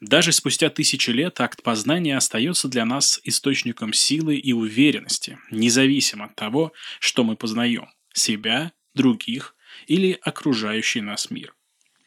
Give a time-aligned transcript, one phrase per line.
[0.00, 6.36] Даже спустя тысячи лет акт познания остается для нас источником силы и уверенности, независимо от
[6.36, 9.54] того, что мы познаем– себя, других
[9.86, 11.54] или окружающий нас мир.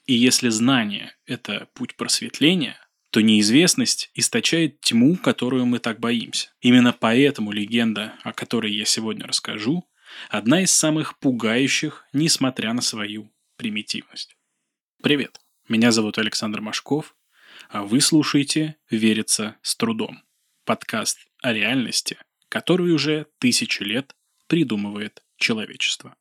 [0.05, 2.77] И если знание– это путь просветления,
[3.11, 6.49] то неизвестность источает тьму, которую мы так боимся.
[6.61, 9.87] Именно поэтому легенда, о которой я сегодня расскажу,
[10.29, 14.35] одна из самых пугающих, несмотря на свою примитивность.
[15.03, 15.39] Привет,
[15.69, 17.15] меня зовут Александр Машков,
[17.73, 20.23] а вы слушаете «Верится с трудом»–
[20.63, 26.15] подкаст о реальности, который уже тысячи лет придумывает человечество.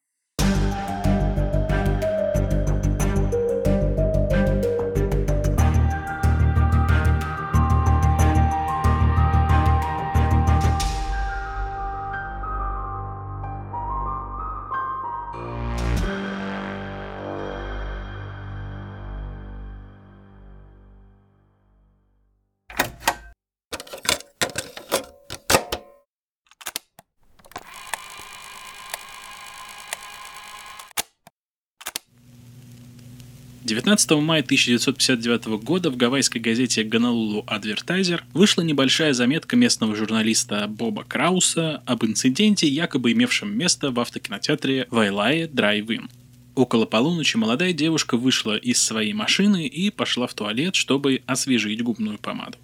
[33.65, 41.05] 19 мая 1959 года в гавайской газете Honolulu Advertiser вышла небольшая заметка местного журналиста Боба
[41.05, 46.11] Крауса об инциденте, якобы имевшем место в автокинотеатре Вайлае Драйв-Ин.
[46.57, 52.19] Около полуночи молодая девушка вышла из своей машины и пошла в туалет, чтобы освежить губную
[52.19, 52.59] помаду.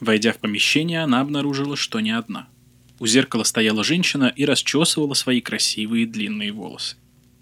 [0.00, 2.48] Войдя в помещение, она обнаружила, что не одна.
[2.98, 6.96] У зеркала стояла женщина и расчесывала свои красивые длинные волосы.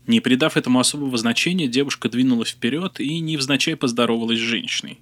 [0.06, 5.00] Не придав этому особого значения, девушка двинулась вперед и невзначай поздоровалась с женщиной.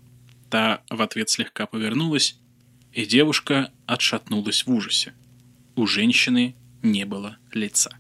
[0.49, 2.39] Та в ответ слегка повернулась,
[2.93, 5.13] и девушка отшатнулась в ужасе.
[5.77, 7.97] У женщины не было лица.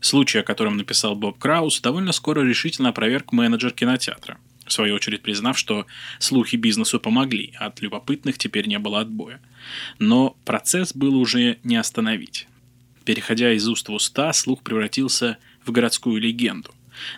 [0.00, 5.22] Случай, о котором написал Боб Краус, довольно скоро решительно опроверг менеджер кинотеатра, в свою очередь
[5.22, 5.86] признав, что
[6.18, 9.40] слухи бизнесу помогли, а от любопытных теперь не было отбоя.
[10.00, 12.48] Но процесс был уже не остановить.
[13.04, 16.72] Переходя из уст в уста, слух превратился в городскую легенду.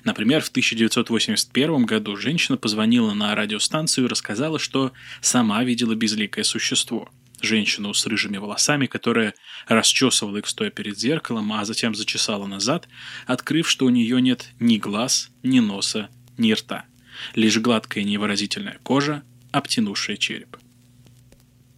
[0.05, 7.09] Например, в 1981 году женщина позвонила на радиостанцию и рассказала, что сама видела безликое существо.
[7.41, 9.35] Женщину с рыжими волосами, которая
[9.67, 12.89] расчесывала их стоя перед зеркалом, а затем зачесала назад,
[13.27, 16.87] открыв, что у нее нет ни глаз, ни носа, ни рта.
[17.35, 19.23] Лишь гладкая невыразительная кожа,
[19.53, 20.57] обтянувшая череп.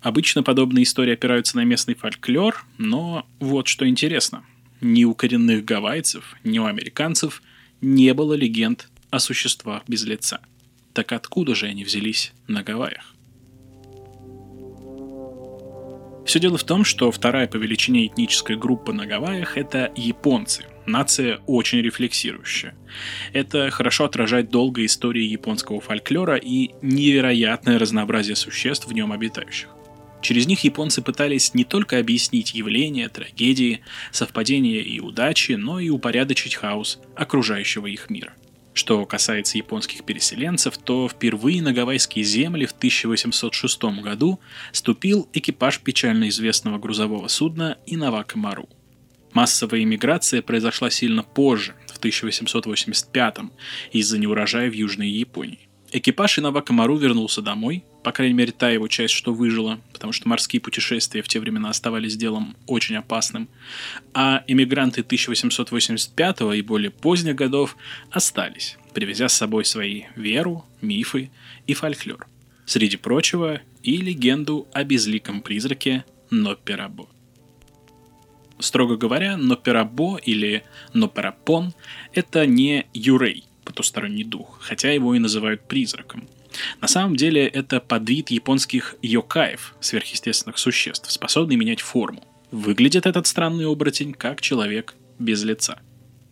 [0.03, 4.45] Обычно подобные истории опираются на местный фольклор, но вот что интересно–
[4.81, 7.43] ни у коренных гавайцев, ни у американцев
[7.81, 10.41] не было легенд о существах без лица.
[10.93, 13.15] Так откуда же они взялись на Гавайях?
[16.25, 21.39] Все дело в том, что вторая по величине этническая группа на Гавайях– это японцы, нация
[21.47, 22.75] очень рефлексирующая.
[23.33, 29.76] Это хорошо отражает долгая история японского фольклора и невероятное разнообразие существ в нем обитающих.
[30.27, 36.57] Через них японцы пытались не только объяснить явления, трагедии, совпадения и удачи, но и упорядочить
[36.57, 38.33] хаос окружающего их мира.
[38.75, 44.41] Что касается японских переселенцев, то впервые на гавайские земли в 1806 году
[44.73, 48.69] ступил экипаж печально известного грузового судна Инавака Мару.
[49.33, 53.37] Массовая иммиграция произошла сильно позже, в 1885
[53.93, 55.69] из-за неурожая в Южной Японии.
[55.93, 60.29] Экипаж Инавака Мару вернулся домой, по крайней мере, та его часть, что выжила, потому что
[60.29, 63.49] морские путешествия в те времена оставались делом очень опасным,
[64.13, 67.77] а иммигранты 1885 и более поздних годов
[68.11, 71.31] остались, привезя с собой свои веру, мифы
[71.67, 72.27] и фольклор.
[72.65, 77.09] Среди прочего и легенду о безликом призраке Нопперабо.
[78.59, 80.65] Строго говоря, Нопперабо или
[80.95, 81.75] Нопперапон–
[82.13, 86.27] это не Юрей, потусторонний дух, хотя его и называют призраком–
[86.81, 92.25] на самом деле это подвид японских йокаев, сверхъестественных существ, способный менять форму.
[92.51, 95.81] Выглядит этот странный оборотень как человек без лица.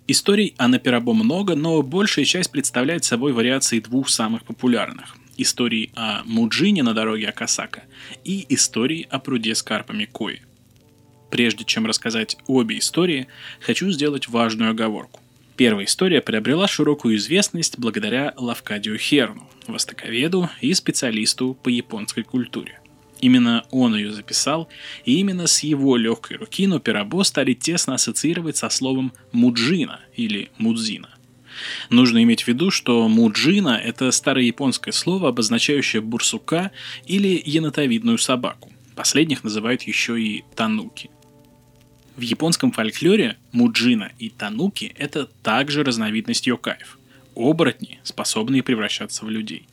[0.07, 5.17] Историй о Наперабо много, но большая часть представляет собой вариации двух самых популярных.
[5.37, 7.85] Истории о Муджине на дороге Акасака
[8.23, 10.43] и истории о пруде с карпами Кои.
[11.31, 13.27] Прежде чем рассказать обе истории,
[13.61, 15.21] хочу сделать важную оговорку.
[15.57, 22.81] Первая история приобрела широкую известность благодаря Лавкадио Херну, востоковеду и специалисту по японской культуре.
[23.21, 24.69] Именно он ее записал,
[25.05, 31.11] и именно с его легкой руки Нопирабо стали тесно ассоциировать со словом «муджина» или «мудзина».
[31.89, 36.73] Нужно иметь в виду, что муджина– это старое японское слово, обозначающее бурсука
[37.07, 38.73] или енотовидную собаку.
[38.97, 41.11] Последних называют еще и тануки.
[42.17, 46.99] В японском фольклоре муджина и тануки– это также разновидность йокаев–
[47.35, 49.67] оборотни, способные превращаться в людей.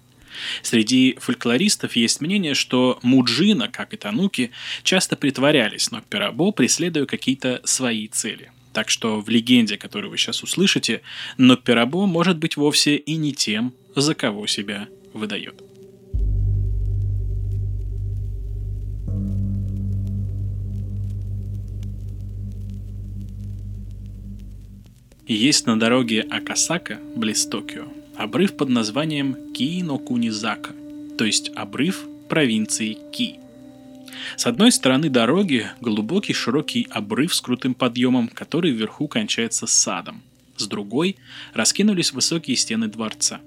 [0.64, 4.52] Среди фольклористов есть мнение, что Муджина, как и Тануки,
[4.84, 8.52] часто притворялись Нопперабо, преследуя какие-то свои цели.
[8.74, 11.02] Так что в легенде, которую вы сейчас услышите,
[11.38, 15.62] Нопперабо может быть вовсе и не тем, за кого себя выдает.
[25.34, 27.86] Есть на дороге Акасака, близ Токио,
[28.18, 30.74] обрыв под названием Кино-Кунизака,
[31.18, 33.36] то есть обрыв провинции Ки.
[34.36, 40.22] С одной стороны дороги глубокий широкий обрыв с крутым подъемом, который вверху кончается садом.
[40.58, 41.16] С другой
[41.54, 43.40] раскинулись высокие стены дворца.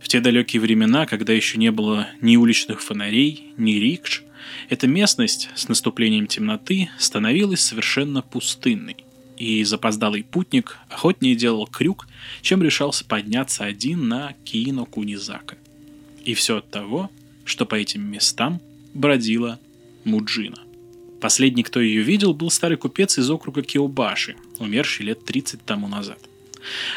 [0.00, 4.24] В те далекие времена, когда еще не было ни уличных фонарей, ни рикш,
[4.68, 8.96] эта местность с наступлением темноты становилась совершенно пустынной–
[9.36, 12.06] и запоздалый путник охотнее делал крюк,
[12.42, 15.56] чем решался подняться один на Киино Кунизака.
[16.24, 17.10] И все от того,
[17.44, 18.60] что по этим местам
[18.94, 19.58] бродила
[20.04, 20.58] Муджина.
[21.20, 26.18] Последний, кто ее видел, был старый купец из округа Киобаши, умерший лет 30 тому назад.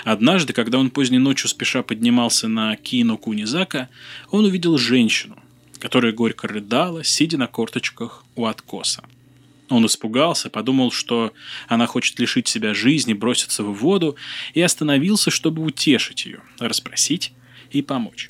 [0.03, 3.89] Однажды, когда он поздней ночью спеша поднимался на Киино Кунизака,
[4.29, 5.37] он увидел женщину,
[5.79, 9.03] которая горько рыдала, сидя на корточках у откоса.
[9.69, 11.33] Он испугался, подумал, что
[11.67, 14.15] она хочет лишить себя жизни, броситься в воду,
[14.53, 17.33] и остановился, чтобы утешить ее, расспросить
[17.71, 18.29] и помочь.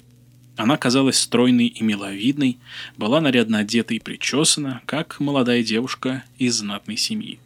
[0.55, 2.57] Она казалась стройной и миловидной,
[2.95, 7.39] была нарядно одета и причесана, как молодая девушка из знатной семьи.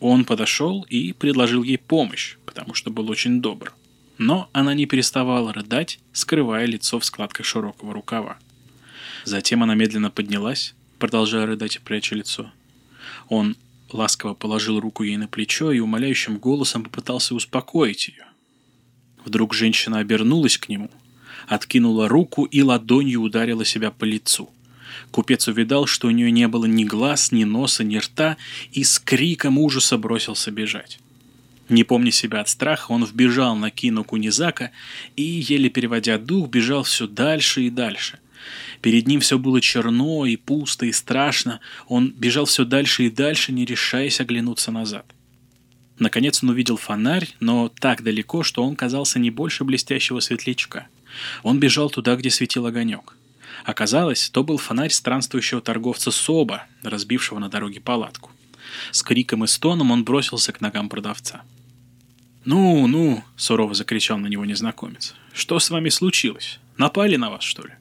[0.00, 3.72] Он подошел и предложил ей помощь, потому что был очень добр.
[4.18, 8.38] Но она не переставала рыдать, скрывая лицо в складках широкого рукава.
[9.24, 12.50] Затем она медленно поднялась, продолжая рыдать и пряча лицо–
[13.30, 13.56] он
[13.92, 18.26] ласково положил руку ей на плечо и умоляющим голосом попытался успокоить ее.
[19.24, 20.90] Вдруг женщина обернулась к нему,
[21.46, 24.50] откинула руку и ладонью ударила себя по лицу.
[25.12, 28.36] Купец увидал, что у нее не было ни глаз, ни носа, ни рта,
[28.72, 30.98] и с криком ужаса бросился бежать.
[31.68, 34.72] Не помня себя от страха, он вбежал на кину Кунизака
[35.14, 38.18] и, еле переводя дух, бежал все дальше и дальше–
[38.80, 41.60] Перед ним все было черно и пусто и страшно.
[41.86, 45.06] Он бежал все дальше и дальше, не решаясь оглянуться назад.
[45.98, 50.86] Наконец он увидел фонарь, но так далеко, что он казался не больше блестящего светлячка.
[51.42, 53.16] Он бежал туда, где светил огонек.
[53.64, 58.30] Оказалось, то был фонарь странствующего торговца Соба, разбившего на дороге палатку.
[58.90, 61.42] С криком и стоном он бросился к ногам продавца.
[62.44, 65.14] «Ну, ну!»— сурово закричал на него незнакомец.
[65.34, 66.58] «Что с вами случилось?
[66.78, 67.74] Напали на вас, что ли?»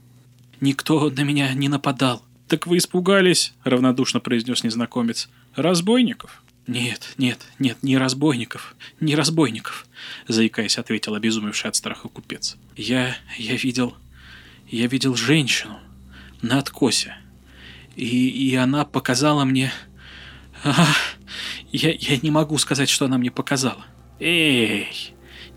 [0.62, 2.24] Никто на меня не нападал.
[2.48, 5.30] Так вы испугались, равнодушно произнес незнакомец.
[5.56, 6.44] Разбойников?
[6.68, 9.88] Нет, нет, нет, не разбойников, не разбойников,
[10.28, 12.58] заикаясь, ответил обезумевший от страха купец.
[12.76, 13.96] Я, я видел,
[14.68, 15.80] я видел женщину
[16.44, 17.16] на откосе.
[17.96, 19.72] И, и она показала мне...
[20.64, 20.88] А,
[21.72, 23.86] я, я не могу сказать, что она мне показала.
[24.20, 24.88] Эй,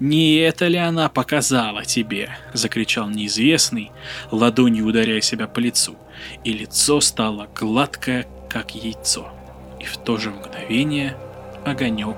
[0.00, 3.92] «Не это ли она показала тебе?»– закричал неизвестный,
[4.30, 5.96] ладонью ударяя себя по лицу,
[6.44, 9.32] и лицо стало гладкое, как яйцо.
[9.80, 11.16] И в то же мгновение
[11.64, 12.16] огонек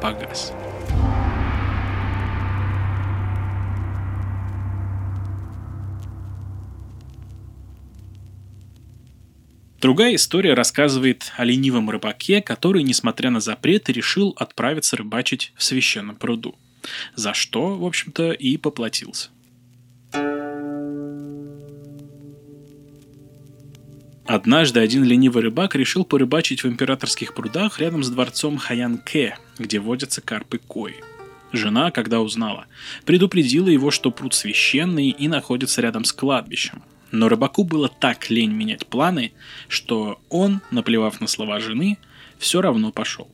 [0.00, 0.52] погас.
[9.80, 16.16] Другая история рассказывает о ленивом рыбаке, который, несмотря на запреты, решил отправиться рыбачить в священном
[16.16, 16.56] пруду
[17.14, 19.30] за что, в общем-то, и поплатился.
[24.28, 30.20] Однажды один ленивый рыбак решил порыбачить в императорских прудах рядом с дворцом Хаянке, где водятся
[30.20, 30.96] карпы кои.
[31.50, 32.66] Жена, когда узнала,
[33.06, 36.82] предупредила его, что пруд священный и находится рядом с кладбищем.
[37.10, 39.32] Но рыбаку было так лень менять планы,
[39.66, 41.96] что он, наплевав на слова жены,
[42.38, 43.30] все равно пошел.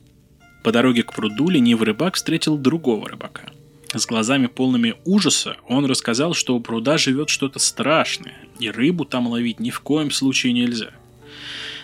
[0.65, 3.51] По дороге к пруду ленивый рыбак встретил другого рыбака.
[3.93, 9.27] С глазами полными ужаса он рассказал, что у пруда живет что-то страшное, и рыбу там
[9.27, 10.89] ловить ни в коем случае нельзя.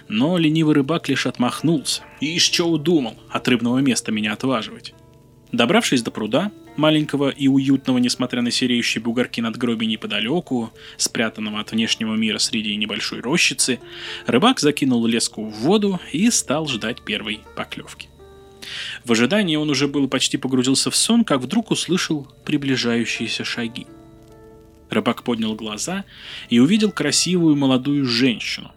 [0.07, 2.01] Но ленивый рыбак лишь отмахнулся.
[2.21, 4.95] И чего удумал от рыбного места меня отваживать?
[5.51, 11.71] Добравшись до пруда, маленького и уютного, несмотря на сереющие бугорки над гроби неподалеку, спрятанного от
[11.71, 13.79] внешнего мира среди небольшой рощицы,
[14.25, 18.10] рыбак закинул леску в воду и стал ждать первой поклевки.
[19.03, 23.87] В ожидании он уже был почти погрузился в сон, как вдруг услышал приближающиеся шаги.
[24.89, 26.05] Рыбак поднял глаза
[26.49, 28.71] и увидел красивую молодую женщину.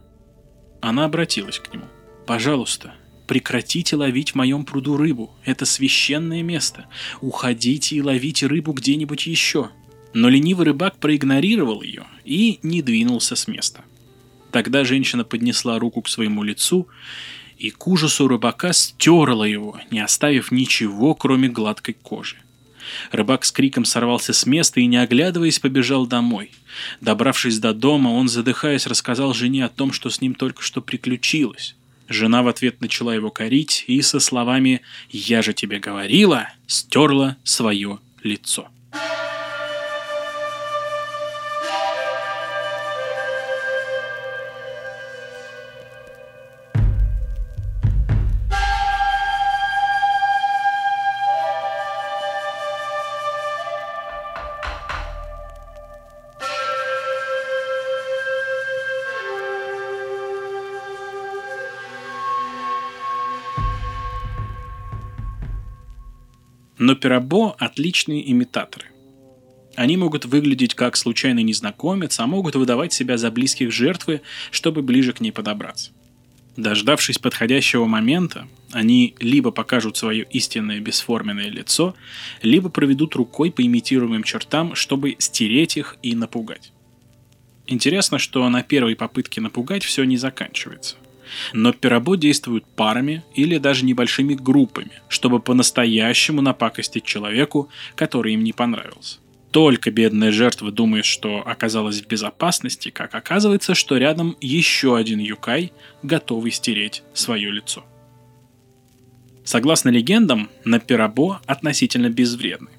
[0.80, 1.86] Она обратилась к нему.
[2.26, 2.94] «Пожалуйста,
[3.26, 5.34] прекратите ловить в моем пруду рыбу.
[5.44, 6.86] Это священное место.
[7.20, 9.70] Уходите и ловите рыбу где-нибудь еще».
[10.12, 13.82] Но ленивый рыбак проигнорировал ее и не двинулся с места.
[14.52, 16.86] Тогда женщина поднесла руку к своему лицу
[17.58, 22.37] и к ужасу рыбака стерла его, не оставив ничего, кроме гладкой кожи.
[23.11, 26.50] Рыбак с криком сорвался с места и, не оглядываясь, побежал домой.
[27.00, 31.76] Добравшись до дома, он, задыхаясь, рассказал жене о том, что с ним только что приключилось.
[32.08, 37.99] Жена в ответ начала его корить и со словами «Я же тебе говорила» стерла свое
[38.23, 38.68] лицо.
[66.84, 68.88] Но пирабо– отличные имитаторы.
[69.74, 75.14] Они могут выглядеть как случайный незнакомец, а могут выдавать себя за близких жертвы, чтобы ближе
[75.14, 75.92] к ней подобраться.
[76.58, 81.94] Дождавшись подходящего момента, они либо покажут свое истинное бесформенное лицо,
[82.42, 86.70] либо проведут рукой по имитируемым чертам, чтобы стереть их и напугать.
[87.66, 90.96] Интересно, что на первой попытке напугать все не заканчивается.
[91.52, 98.52] Но пирабо действуют парами или даже небольшими группами, чтобы по-настоящему напакостить человеку, который им не
[98.52, 99.18] понравился.
[99.50, 105.72] Только бедная жертва думает, что оказалась в безопасности, как оказывается, что рядом еще один юкай,
[106.02, 107.84] готовый стереть свое лицо.
[109.44, 112.70] Согласно легендам, на пирабо относительно безвредны.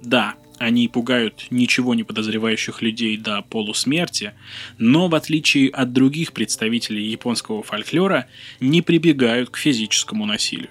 [0.00, 4.32] Да, они пугают ничего не подозревающих людей до полусмерти,
[4.78, 8.26] но в отличие от других представителей японского фольклора
[8.60, 10.70] не прибегают к физическому насилию.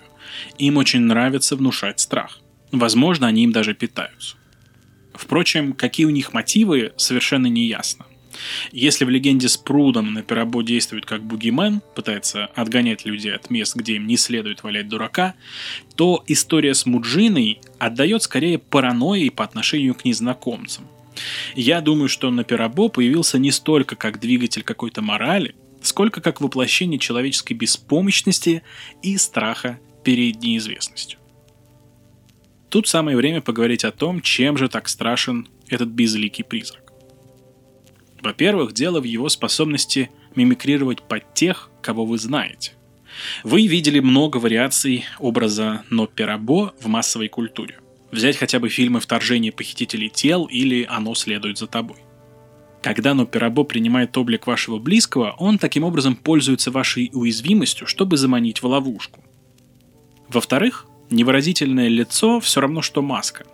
[0.58, 2.40] Им очень нравится внушать страх.
[2.72, 4.38] Возможно, они им даже питаются.
[5.14, 8.06] Впрочем, какие у них мотивы, совершенно не ясно.
[8.72, 13.76] Если в легенде с прудом на Пирабо действует как бугимен, пытается отгонять людей от мест,
[13.76, 15.36] где им не следует валять дурака,
[15.96, 20.88] то история с Муджиной отдает скорее паранойей по отношению к незнакомцам.
[21.56, 27.00] Я думаю, что на Пирабо появился не столько как двигатель какой-то морали, сколько как воплощение
[27.00, 28.64] человеческой беспомощности
[29.02, 31.20] и страха перед неизвестностью.
[32.70, 36.85] Тут самое время поговорить о том, чем же так страшен этот безликий призрак.
[38.22, 42.74] Во-первых, дело в его способности мимикрировать под тех, кого вы знаете.
[43.44, 47.80] Вы видели много вариаций образа Нопперабо в массовой культуре.
[48.12, 51.98] Взять хотя бы фильмы «Вторжение похитителей тел» или «Оно следует за тобой».
[52.82, 58.68] Когда Нопперабо принимает облик вашего близкого, он таким образом пользуется вашей уязвимостью, чтобы заманить в
[58.68, 59.24] ловушку.
[60.28, 63.46] Во-вторых, невыразительное лицо все равно, что маска.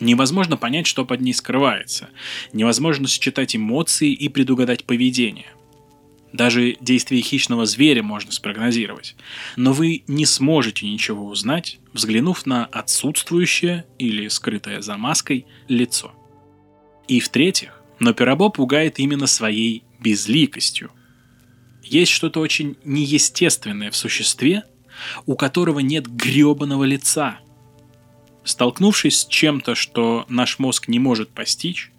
[0.00, 2.08] Невозможно понять, что под ней скрывается.
[2.52, 5.46] Невозможно считать эмоции и предугадать поведение.
[6.32, 9.14] Даже действия хищного зверя можно спрогнозировать.
[9.54, 16.12] Но вы не сможете ничего узнать, взглянув на отсутствующее или скрытое за маской лицо.
[17.06, 20.90] И в-третьих, но Пирабо пугает именно своей безликостью.
[21.84, 24.64] Есть что-то очень неестественное в существе,
[25.26, 27.38] у которого нет гребаного лица–
[28.44, 31.90] Столкнувшись с чем-то, что наш мозг не может постичь,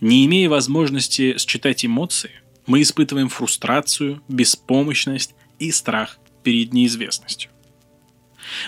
[0.00, 2.32] не имея возможности считать эмоции,
[2.66, 7.50] мы испытываем фрустрацию, беспомощность и страх перед неизвестностью.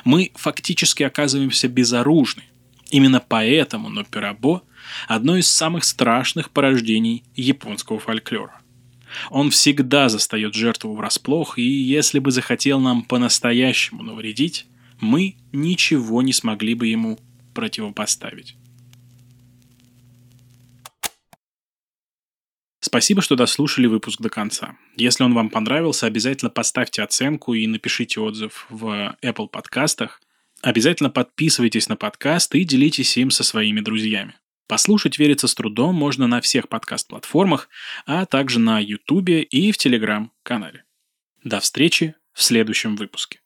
[0.04, 2.44] Мы фактически оказываемся безоружны.
[2.90, 4.62] Именно поэтому Нопирабо–
[5.08, 8.60] одно из самых страшных порождений японского фольклора.
[9.30, 14.66] Он всегда застает жертву врасплох, и если бы захотел нам по-настоящему навредить,
[15.04, 17.18] мы ничего не смогли бы ему
[17.54, 18.56] противопоставить.
[22.80, 24.76] Спасибо, что дослушали выпуск до конца.
[24.96, 30.20] Если он вам понравился, обязательно поставьте оценку и напишите отзыв в Apple подкастах.
[30.62, 34.34] Обязательно подписывайтесь на подкаст и делитесь им со своими друзьями.
[34.66, 37.68] Послушать «Верится с трудом» можно на всех подкаст-платформах,
[38.06, 40.84] а также на YouTube и в Telegram-канале.
[41.42, 43.40] До встречи в следующем выпуске.